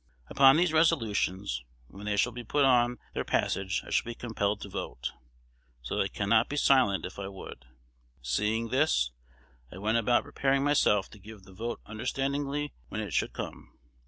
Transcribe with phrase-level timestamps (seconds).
[0.31, 4.59] Upon these resolutions, when they shall be put on their passage, I shall be compelled
[4.61, 5.11] to vote;
[5.83, 7.65] so that I cannot be silent if I would.
[8.19, 9.11] Seeing this,
[9.71, 13.77] I went about preparing myself to give the vote understandingly when it should come.